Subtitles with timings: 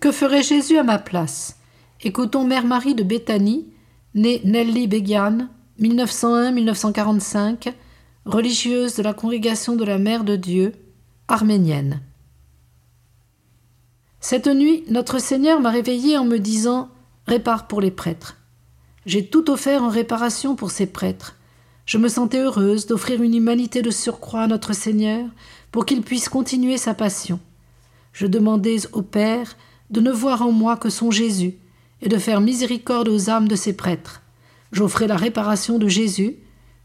[0.00, 1.56] Que ferait Jésus à ma place?
[2.02, 3.66] Écoutons Mère Marie de Béthanie,
[4.14, 5.48] née Nelly Begian,
[5.80, 7.72] 1901-1945,
[8.24, 10.72] religieuse de la congrégation de la Mère de Dieu,
[11.26, 12.00] arménienne.
[14.20, 16.90] Cette nuit, notre Seigneur m'a réveillée en me disant
[17.26, 18.36] Répare pour les prêtres.
[19.04, 21.34] J'ai tout offert en réparation pour ces prêtres.
[21.86, 25.26] Je me sentais heureuse d'offrir une humanité de surcroît à notre Seigneur
[25.72, 27.40] pour qu'il puisse continuer sa passion.
[28.12, 29.56] Je demandais au Père
[29.90, 31.54] de ne voir en moi que son Jésus,
[32.00, 34.22] et de faire miséricorde aux âmes de ses prêtres.
[34.72, 36.36] J'offrais la réparation de Jésus,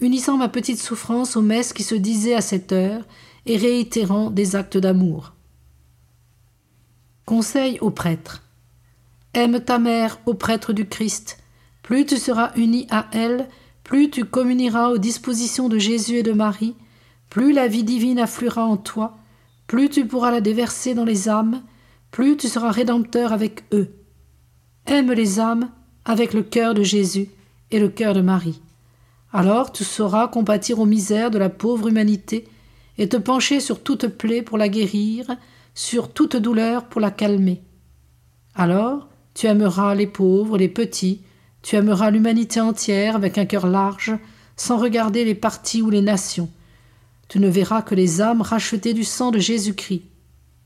[0.00, 3.04] unissant ma petite souffrance aux messes qui se disaient à cette heure
[3.46, 5.34] et réitérant des actes d'amour.
[7.24, 8.42] Conseil aux prêtres.
[9.34, 11.38] Aime ta mère au prêtre du Christ.
[11.82, 13.48] Plus tu seras uni à elle,
[13.84, 16.74] plus tu communieras aux dispositions de Jésus et de Marie,
[17.30, 19.16] plus la vie divine affluera en toi,
[19.66, 21.62] plus tu pourras la déverser dans les âmes,
[22.16, 23.90] plus tu seras rédempteur avec eux.
[24.86, 25.68] Aime les âmes
[26.06, 27.28] avec le cœur de Jésus
[27.70, 28.62] et le cœur de Marie.
[29.34, 32.48] Alors tu sauras compatir aux misères de la pauvre humanité
[32.96, 35.26] et te pencher sur toute plaie pour la guérir,
[35.74, 37.60] sur toute douleur pour la calmer.
[38.54, 41.20] Alors tu aimeras les pauvres, les petits,
[41.60, 44.14] tu aimeras l'humanité entière avec un cœur large,
[44.56, 46.48] sans regarder les partis ou les nations.
[47.28, 50.15] Tu ne verras que les âmes rachetées du sang de Jésus-Christ.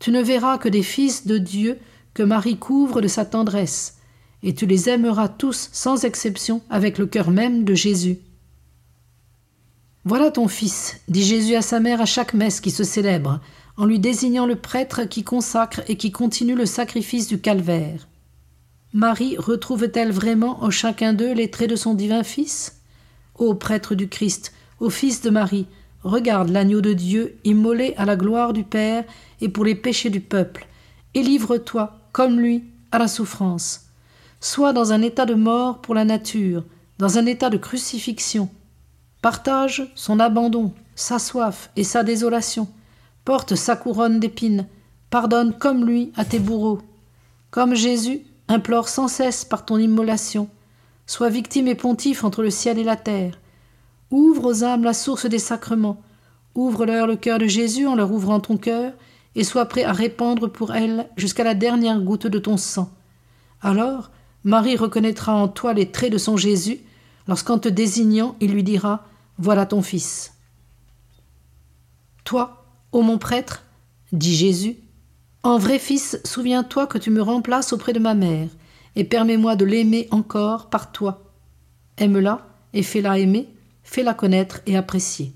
[0.01, 1.79] Tu ne verras que des fils de Dieu
[2.15, 3.99] que Marie couvre de sa tendresse,
[4.43, 8.19] et tu les aimeras tous sans exception avec le cœur même de Jésus.
[10.05, 13.41] Voilà ton fils, dit Jésus à sa mère à chaque messe qui se célèbre,
[13.77, 18.09] en lui désignant le prêtre qui consacre et qui continue le sacrifice du calvaire.
[18.95, 22.81] Marie retrouve-t-elle vraiment en chacun d'eux les traits de son divin Fils?
[23.37, 25.67] Ô prêtre du Christ, ô Fils de Marie,
[26.03, 29.05] regarde l'agneau de Dieu immolé à la gloire du Père
[29.41, 30.67] et pour les péchés du peuple,
[31.15, 33.91] et livre-toi, comme lui, à la souffrance
[34.41, 36.65] soit dans un état de mort pour la nature,
[36.99, 38.49] dans un état de crucifixion.
[39.23, 42.69] Partage son abandon, sa soif et sa désolation.
[43.25, 44.67] Porte sa couronne d'épines.
[45.11, 46.81] Pardonne comme lui à tes bourreaux.
[47.51, 50.49] Comme Jésus, implore sans cesse par ton immolation.
[51.07, 53.39] Sois victime et pontife entre le ciel et la terre.
[54.11, 56.03] Ouvre aux âmes la source des sacrements.
[56.55, 58.93] Ouvre-leur le cœur de Jésus en leur ouvrant ton cœur,
[59.37, 62.91] et sois prêt à répandre pour elles jusqu'à la dernière goutte de ton sang.
[63.63, 64.11] Alors,
[64.43, 66.81] Marie reconnaîtra en toi les traits de son Jésus,
[67.29, 69.05] lorsqu'en te désignant, il lui dira
[69.39, 70.35] Voilà ton fils.
[72.25, 73.63] Toi, ô mon prêtre,
[74.13, 74.77] dit Jésus,
[75.43, 78.49] en vrai fils, souviens-toi que tu me remplaces auprès de ma mère,
[78.97, 81.23] et permets-moi de l'aimer encore par toi.
[81.97, 83.49] Aime-la et fais-la aimer,
[83.83, 85.35] fais-la connaître et apprécier.